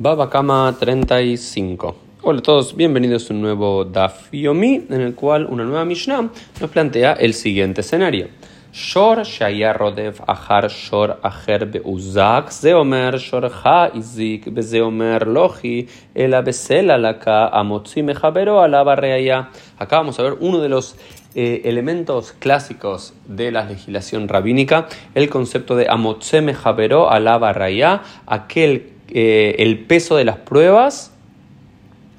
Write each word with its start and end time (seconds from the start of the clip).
Baba 0.00 0.30
Kama 0.30 0.76
35. 0.78 1.96
Hola 2.22 2.38
a 2.38 2.42
todos, 2.42 2.76
bienvenidos 2.76 3.28
a 3.28 3.34
un 3.34 3.42
nuevo 3.42 3.84
Daf 3.84 4.32
Yomi, 4.32 4.86
en 4.88 5.00
el 5.00 5.16
cual 5.16 5.44
una 5.50 5.64
nueva 5.64 5.84
Mishnah 5.84 6.30
nos 6.60 6.70
plantea 6.70 7.14
el 7.14 7.34
siguiente 7.34 7.80
escenario. 7.80 8.28
Shor 8.72 9.24
shaya 9.24 9.72
rodev 9.72 10.20
achar 10.24 10.70
shor 10.70 11.18
acher 11.20 11.66
beuzak, 11.66 12.52
ze 12.52 12.74
omer 12.74 13.18
shor 13.18 13.50
ha 13.64 13.90
izik, 13.92 14.54
beze 14.54 14.80
omer 14.82 15.26
loji, 15.26 15.88
el 16.14 16.32
amotzi 16.32 18.04
mejabero. 18.04 18.62
Acá 18.62 19.96
vamos 19.96 20.20
a 20.20 20.22
ver 20.22 20.36
uno 20.38 20.60
de 20.60 20.68
los 20.68 20.94
eh, 21.34 21.62
elementos 21.64 22.30
clásicos 22.38 23.14
de 23.26 23.50
la 23.50 23.64
legislación 23.64 24.28
rabínica, 24.28 24.86
el 25.16 25.28
concepto 25.28 25.74
de 25.74 25.88
amotze 25.88 26.40
mejabero 26.40 27.10
alaba 27.10 27.52
reaya, 27.52 28.02
aquel 28.26 28.97
eh, 29.10 29.56
el 29.58 29.78
peso 29.80 30.16
de 30.16 30.24
las 30.24 30.36
pruebas 30.36 31.12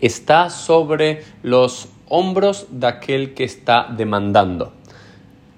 está 0.00 0.50
sobre 0.50 1.22
los 1.42 1.88
hombros 2.08 2.66
de 2.70 2.86
aquel 2.86 3.34
que 3.34 3.44
está 3.44 3.88
demandando. 3.96 4.72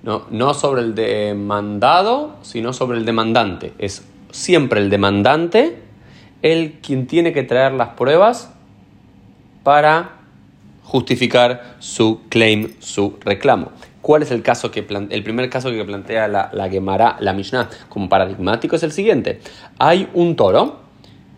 No, 0.03 0.27
no 0.31 0.53
sobre 0.55 0.83
el 0.83 0.95
demandado, 0.95 2.37
sino 2.43 2.73
sobre 2.73 2.99
el 2.99 3.05
demandante. 3.05 3.73
Es 3.79 4.05
siempre 4.33 4.81
el 4.81 4.91
demandante 4.91 5.79
el 6.43 6.81
quien 6.81 7.07
tiene 7.07 7.33
que 7.33 7.45
traer 7.45 7.73
las 7.73 7.91
pruebas 7.91 8.53
para 9.63 10.17
justificar 10.83 11.77
su 11.79 12.23
claim, 12.29 12.73
su 12.81 13.17
reclamo. 13.21 13.71
¿Cuál 14.03 14.23
es 14.23 14.33
el 14.33 14.43
caso 14.43 14.73
que 14.73 14.85
el 15.11 15.23
primer 15.23 15.49
caso 15.49 15.71
que 15.71 15.85
plantea 15.85 16.27
la, 16.27 16.51
la 16.53 16.69
Gemara, 16.69 17.17
la 17.21 17.33
Mishnah, 17.33 17.71
como 17.89 18.09
paradigmático? 18.09 18.75
Es 18.75 18.83
el 18.83 18.91
siguiente. 18.91 19.41
Hay 19.79 20.09
un 20.13 20.35
toro 20.35 20.82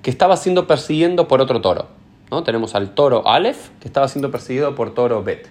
que 0.05 0.11
estaba 0.11 0.37
siendo 0.37 0.67
persiguiendo 0.67 1.27
por 1.27 1.41
otro 1.41 1.63
toro. 1.63 1.89
¿no? 2.31 2.45
Tenemos 2.45 2.75
al 2.75 2.95
toro 2.95 3.27
Aleph 3.27 3.71
que 3.81 3.89
estaba 3.89 4.07
siendo 4.07 4.31
perseguido 4.31 4.75
por 4.75 4.93
toro 4.93 5.25
Bet. 5.25 5.49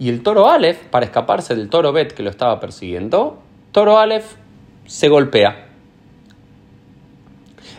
Y 0.00 0.08
el 0.08 0.24
toro 0.24 0.50
Aleph, 0.50 0.82
para 0.90 1.06
escaparse 1.06 1.54
del 1.54 1.70
toro 1.70 1.92
Bet 1.92 2.12
que 2.12 2.24
lo 2.24 2.28
estaba 2.28 2.58
persiguiendo, 2.58 3.38
toro 3.70 3.98
Aleph 3.98 4.34
se 4.86 5.08
golpea. 5.08 5.68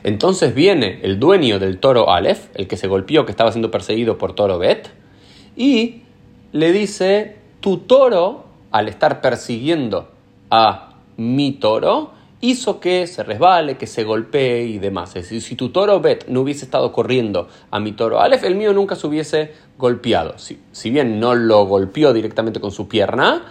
Entonces 0.03 0.55
viene 0.55 1.01
el 1.03 1.19
dueño 1.19 1.59
del 1.59 1.79
toro 1.79 2.09
Aleph, 2.09 2.47
el 2.55 2.69
que 2.69 2.77
se 2.77 2.87
golpeó, 2.87 3.25
que 3.25 3.31
estaba 3.31 3.51
siendo 3.51 3.69
perseguido 3.69 4.17
por 4.17 4.33
toro 4.33 4.57
Bet, 4.57 4.91
y 5.57 6.03
le 6.53 6.71
dice, 6.71 7.35
tu 7.59 7.79
toro, 7.79 8.45
al 8.71 8.87
estar 8.87 9.19
persiguiendo 9.19 10.09
a 10.49 10.95
mi 11.17 11.51
toro, 11.51 12.11
hizo 12.43 12.81
que 12.81 13.07
se 13.07 13.23
resbale, 13.23 13.77
que 13.77 13.87
se 13.87 14.03
golpee 14.03 14.65
y 14.65 14.77
demás. 14.77 15.15
Es 15.15 15.23
decir, 15.23 15.41
si 15.41 15.55
tu 15.55 15.69
toro 15.69 16.01
Bet 16.01 16.27
no 16.27 16.41
hubiese 16.41 16.65
estado 16.65 16.91
corriendo 16.91 17.47
a 17.71 17.79
mi 17.79 17.93
toro 17.93 18.19
Aleph, 18.19 18.43
el 18.43 18.55
mío 18.55 18.73
nunca 18.73 18.97
se 18.97 19.07
hubiese 19.07 19.53
golpeado. 19.77 20.37
Si, 20.37 20.59
si 20.73 20.89
bien 20.89 21.21
no 21.21 21.35
lo 21.35 21.65
golpeó 21.65 22.11
directamente 22.11 22.59
con 22.59 22.71
su 22.71 22.89
pierna, 22.89 23.45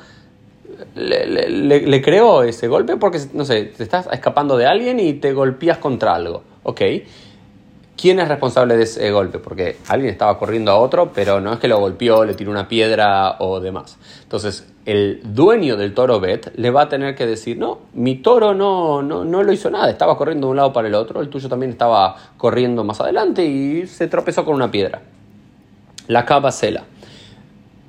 le, 0.95 1.27
le, 1.27 1.81
le, 1.81 2.03
creó 2.03 2.43
ese 2.43 2.69
golpe 2.69 2.99
porque, 2.99 3.19
no 3.33 3.47
sé, 3.47 3.65
te 3.65 3.83
estás 3.83 4.11
escapando 4.13 4.59
de 4.59 4.67
alguien 4.67 5.01
y 5.01 5.15
te 5.15 5.33
golpeas 5.33 5.79
contra 5.79 6.15
algo. 6.15 6.43
Ok. 6.63 6.83
¿Quién 7.97 8.21
es 8.21 8.29
responsable 8.29 8.77
de 8.77 8.83
ese 8.83 9.11
golpe? 9.11 9.39
Porque 9.39 9.79
alguien 9.89 10.13
estaba 10.13 10.39
corriendo 10.39 10.71
a 10.71 10.77
otro, 10.77 11.13
pero 11.15 11.41
no 11.41 11.55
es 11.55 11.61
que 11.61 11.69
lo 11.69 11.79
golpeó, 11.79 12.27
le 12.27 12.35
tiró 12.35 12.51
una 12.51 12.69
piedra 12.69 13.37
o 13.39 13.59
demás. 13.59 13.97
Entonces, 14.23 14.67
el 14.85 15.21
dueño 15.25 15.77
del 15.77 15.95
toro 15.95 16.19
Bet 16.21 16.53
le 16.57 16.71
va 16.71 16.83
a 16.83 16.89
tener 16.89 17.15
que 17.15 17.27
decir, 17.27 17.57
no, 17.57 17.81
mi 17.95 18.17
toro 18.17 18.55
no, 18.55 19.03
no, 19.03 19.25
no 19.25 19.43
lo 19.43 19.53
hizo 19.53 19.71
nada, 19.71 19.91
estaba 19.91 20.17
corriendo 20.17 20.49
de 20.49 20.51
un 20.53 20.57
lado 20.57 20.73
para 20.73 20.89
el 20.89 20.95
otro, 20.95 21.21
el 21.21 21.29
tuyo 21.29 21.49
también 21.49 21.71
estaba 21.71 22.17
corriendo 22.37 22.83
más 22.85 23.01
adelante 23.01 23.45
y 23.45 23.87
se 23.87 24.09
tropezó 24.09 24.45
con 24.45 24.55
una 24.55 24.71
piedra. 24.71 25.03
La 26.09 26.25
cabacela. 26.25 26.85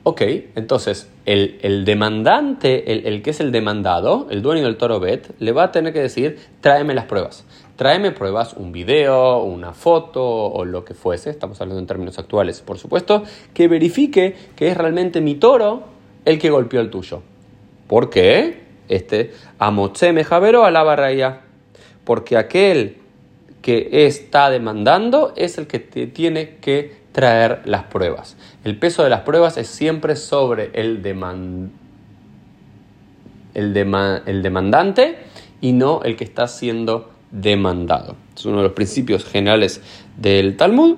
Ok, 0.06 0.22
entonces 0.56 1.10
el, 1.26 1.60
el 1.62 1.86
demandante, 1.86 2.92
el, 2.92 3.08
el, 3.08 3.22
que 3.22 3.30
es 3.30 3.40
el 3.40 3.54
demandado, 3.54 4.28
el 4.30 4.42
dueño 4.42 4.64
del 4.64 4.76
toro 4.76 5.00
Bet, 5.00 5.34
le 5.40 5.54
va 5.54 5.64
a 5.64 5.72
tener 5.72 5.94
que 5.94 6.02
decir, 6.02 6.40
tráeme 6.60 6.94
las 6.94 7.06
pruebas. 7.06 7.46
Tráeme 7.78 8.12
pruebas, 8.12 8.54
un 8.54 8.72
video, 8.72 9.42
una 9.42 9.74
foto 9.74 10.24
o 10.24 10.66
lo 10.66 10.86
que 10.86 10.94
fuese, 10.94 11.30
estamos 11.30 11.60
hablando 11.60 11.80
en 11.80 11.88
términos 11.88 12.20
actuales, 12.20 12.62
por 12.62 12.78
supuesto, 12.78 13.24
que 13.54 13.68
verifique 13.68 14.36
que 14.56 14.68
es 14.68 14.78
realmente 14.78 15.22
mi 15.22 15.36
toro 15.36 15.93
el 16.26 16.40
que 16.40 16.50
golpeó 16.50 16.82
el 16.82 16.90
tuyo. 16.90 17.22
¿Por 17.88 18.10
qué? 18.10 18.64
Este, 18.90 19.34
Amotse 19.60 20.14
Mejavero 20.14 20.66
a 20.66 20.72
la 20.72 20.84
barraya. 20.84 21.42
Porque 22.04 22.38
aquel 22.38 22.98
que 23.62 24.08
está 24.08 24.50
demandando 24.50 25.34
es 25.36 25.58
el 25.58 25.68
que 25.68 25.80
te 25.80 26.08
tiene 26.08 26.58
que 26.58 27.04
traer 27.12 27.62
las 27.66 27.84
pruebas. 27.84 28.36
El 28.64 28.78
peso 28.78 29.04
de 29.04 29.10
las 29.10 29.22
pruebas 29.22 29.58
es 29.58 29.68
siempre 29.68 30.16
sobre 30.16 30.72
el, 30.74 31.02
demand... 31.02 31.72
el, 33.54 33.74
dema... 33.74 34.22
el 34.26 34.44
demandante 34.44 35.18
y 35.62 35.72
no 35.72 36.02
el 36.04 36.18
que 36.18 36.26
está 36.26 36.48
siendo 36.48 37.12
demandado. 37.32 38.18
Es 38.36 38.46
uno 38.46 38.58
de 38.58 38.64
los 38.64 38.74
principios 38.74 39.24
generales 39.24 39.82
del 40.18 40.58
Talmud 40.58 40.98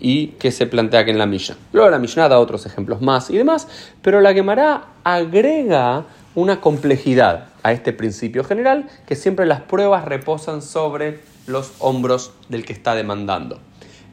y 0.00 0.28
que 0.38 0.50
se 0.50 0.66
plantea 0.66 1.00
aquí 1.00 1.10
en 1.10 1.18
la 1.18 1.26
Mishnah. 1.26 1.56
Luego 1.72 1.90
la 1.90 1.98
Mishnah 1.98 2.28
da 2.28 2.38
otros 2.38 2.66
ejemplos 2.66 3.00
más 3.00 3.30
y 3.30 3.36
demás, 3.36 3.68
pero 4.02 4.20
la 4.20 4.32
Gemara 4.32 4.86
agrega 5.04 6.04
una 6.34 6.60
complejidad 6.60 7.48
a 7.62 7.72
este 7.72 7.92
principio 7.92 8.44
general 8.44 8.88
que 9.06 9.16
siempre 9.16 9.46
las 9.46 9.62
pruebas 9.62 10.04
reposan 10.04 10.62
sobre 10.62 11.20
los 11.46 11.72
hombros 11.78 12.32
del 12.48 12.64
que 12.64 12.72
está 12.72 12.94
demandando. 12.94 13.60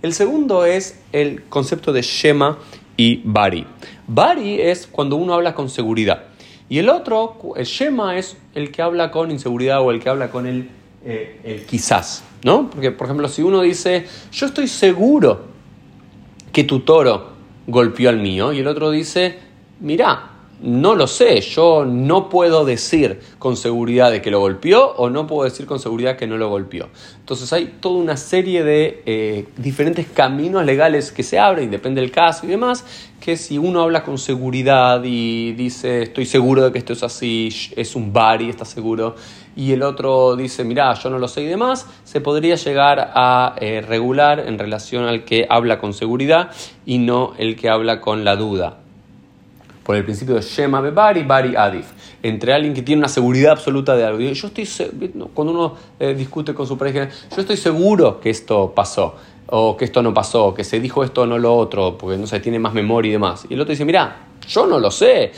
El 0.02 0.14
segundo 0.14 0.66
es 0.66 1.00
el 1.12 1.44
concepto 1.44 1.94
de 1.94 2.02
Shema 2.02 2.58
y 2.98 3.22
Bari. 3.24 3.68
Bari 4.08 4.62
es 4.62 4.88
cuando 4.88 5.16
uno 5.16 5.34
habla 5.34 5.54
con 5.54 5.70
seguridad. 5.70 6.24
Y 6.70 6.80
el 6.80 6.90
otro, 6.90 7.38
el 7.56 7.66
Shema, 7.66 8.18
es 8.18 8.38
el 8.56 8.72
que 8.72 8.82
habla 8.82 9.12
con 9.12 9.30
inseguridad 9.30 9.82
o 9.82 9.92
el 9.92 10.00
que 10.00 10.10
habla 10.10 10.32
con 10.32 10.48
el, 10.48 10.70
eh, 11.04 11.40
el 11.44 11.66
quizás. 11.66 12.24
¿no? 12.44 12.70
Porque, 12.70 12.92
por 12.92 13.08
ejemplo, 13.08 13.28
si 13.28 13.42
uno 13.42 13.62
dice, 13.62 14.06
yo 14.32 14.46
estoy 14.46 14.68
seguro 14.68 15.51
que 16.52 16.64
tu 16.64 16.82
toro 16.82 17.32
golpeó 17.68 18.10
al 18.10 18.18
mío, 18.18 18.54
y 18.54 18.60
el 18.60 18.68
otro 18.68 18.92
dice, 18.92 19.40
mira, 19.80 20.32
no 20.62 20.94
lo 20.94 21.08
sé, 21.08 21.42
yo 21.42 21.86
no 21.86 22.30
puedo 22.30 22.66
decir 22.66 23.20
con 23.40 23.58
seguridad 23.58 24.12
de 24.12 24.22
que 24.22 24.30
lo 24.30 24.40
golpeó 24.40 24.92
o 24.92 25.10
no 25.10 25.26
puedo 25.26 25.44
decir 25.44 25.66
con 25.66 25.80
seguridad 25.80 26.18
que 26.18 26.28
no 26.28 26.38
lo 26.38 26.50
golpeó. 26.50 26.90
Entonces 27.20 27.52
hay 27.52 27.78
toda 27.80 27.96
una 27.96 28.16
serie 28.16 28.64
de 28.64 29.02
eh, 29.08 29.48
diferentes 29.58 30.06
caminos 30.08 30.64
legales 30.64 31.12
que 31.12 31.24
se 31.24 31.40
abren, 31.40 31.72
depende 31.72 32.02
del 32.02 32.12
caso 32.12 32.46
y 32.46 32.50
demás, 32.50 32.86
que 33.20 33.38
si 33.38 33.58
uno 33.58 33.82
habla 33.82 34.04
con 34.04 34.20
seguridad 34.20 35.02
y 35.04 35.54
dice 35.54 36.04
estoy 36.04 36.28
seguro 36.28 36.64
de 36.64 36.72
que 36.72 36.78
esto 36.78 36.94
es 36.94 37.02
así, 37.02 37.50
es 37.76 37.96
un 37.96 38.14
bar 38.14 38.44
y 38.44 38.50
está 38.50 38.66
seguro, 38.66 39.16
y 39.56 39.74
el 39.74 39.84
otro 39.84 40.36
dice 40.36 40.64
mira, 40.64 40.94
yo 40.94 41.10
no 41.10 41.20
lo 41.20 41.28
sé 41.28 41.42
y 41.42 41.48
demás, 41.48 41.88
se 42.04 42.22
podría 42.22 42.56
llegar 42.56 43.12
a 43.14 43.56
eh, 43.60 43.82
regular 43.82 44.40
en 44.40 44.58
relación 44.60 45.06
al 45.06 45.26
que 45.26 45.46
habla 45.50 45.80
con 45.80 45.94
seguridad 45.94 46.52
y 46.86 46.98
no 46.98 47.34
el 47.38 47.56
que 47.56 47.70
habla 47.70 48.02
con 48.02 48.24
la 48.24 48.36
duda 48.36 48.78
por 49.84 49.96
el 49.96 50.04
principio 50.04 50.36
de 50.36 50.42
Shema 50.42 50.80
Bebari, 50.80 51.24
Bari 51.24 51.56
Adif, 51.56 51.88
entre 52.22 52.54
alguien 52.54 52.74
que 52.74 52.82
tiene 52.82 53.00
una 53.00 53.08
seguridad 53.08 53.54
absoluta 53.54 53.96
de 53.96 54.06
algo. 54.06 54.20
Yo 54.20 54.48
estoy, 54.48 54.68
cuando 55.34 55.54
uno 55.54 55.76
eh, 56.00 56.14
discute 56.14 56.54
con 56.54 56.68
su 56.68 56.78
pareja, 56.78 57.10
yo 57.10 57.42
estoy 57.42 57.58
seguro 57.58 58.20
que 58.20 58.30
esto 58.30 58.74
pasó, 58.76 59.16
o 59.48 59.76
que 59.76 59.86
esto 59.86 60.02
no 60.02 60.14
pasó, 60.14 60.54
que 60.54 60.64
se 60.64 60.80
dijo 60.80 61.04
esto 61.04 61.24
o 61.24 61.26
no 61.26 61.38
lo 61.38 61.56
otro, 61.56 61.98
porque 61.98 62.18
no 62.18 62.28
sé, 62.28 62.40
tiene 62.40 62.60
más 62.60 62.74
memoria 62.74 63.10
y 63.10 63.14
demás. 63.14 63.46
Y 63.50 63.56
el 63.56 63.62
otro 63.62 63.72
dice, 63.72 63.86
mira, 63.86 64.28
yo 64.48 64.66
no 64.68 64.80
lo 64.80 64.92
sé, 64.92 65.32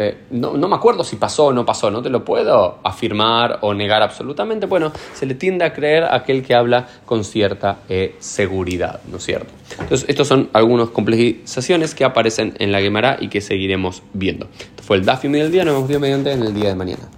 eh, 0.00 0.16
no, 0.30 0.56
no, 0.56 0.66
me 0.66 0.76
acuerdo 0.76 1.04
si 1.04 1.16
pasó 1.16 1.46
o 1.46 1.52
no 1.52 1.66
pasó, 1.66 1.90
no 1.90 2.00
te 2.00 2.08
lo 2.08 2.24
puedo 2.24 2.78
afirmar 2.82 3.58
o 3.60 3.74
negar 3.74 4.02
absolutamente. 4.02 4.64
Bueno, 4.64 4.92
se 5.12 5.26
le 5.26 5.34
tiende 5.34 5.66
a 5.66 5.74
creer 5.74 6.04
a 6.04 6.16
aquel 6.16 6.42
que 6.42 6.54
habla 6.54 6.88
con 7.04 7.22
cierta 7.22 7.80
eh, 7.86 8.16
seguridad, 8.18 9.00
¿no 9.10 9.18
es 9.18 9.24
cierto? 9.24 9.52
Entonces, 9.78 10.08
estos 10.08 10.26
son 10.26 10.48
algunas 10.54 10.88
complejizaciones 10.88 11.94
que 11.94 12.04
aparecen 12.04 12.54
en 12.58 12.72
la 12.72 12.80
Gemara 12.80 13.18
y 13.20 13.28
que 13.28 13.42
seguiremos 13.42 14.02
viendo. 14.14 14.48
Esto 14.58 14.82
fue 14.82 14.96
el 14.96 15.04
Dafim 15.04 15.32
del 15.32 15.52
día, 15.52 15.66
nos 15.66 15.86
vemos 15.86 16.00
mediante 16.00 16.32
en 16.32 16.44
el 16.44 16.54
día 16.54 16.70
de 16.70 16.76
mañana. 16.76 17.02